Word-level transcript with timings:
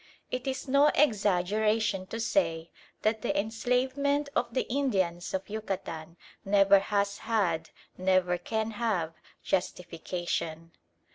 It 0.31 0.47
is 0.47 0.67
no 0.67 0.87
exaggeration 0.95 2.07
to 2.07 2.19
say 2.19 2.71
that 3.03 3.21
the 3.21 3.39
enslavement 3.39 4.29
of 4.35 4.51
the 4.51 4.63
Indians 4.67 5.31
of 5.35 5.47
Yucatan 5.47 6.17
never 6.43 6.79
has 6.79 7.19
had, 7.19 7.69
never 7.99 8.39
can 8.39 8.71
have, 8.71 9.13
justification. 9.43 10.71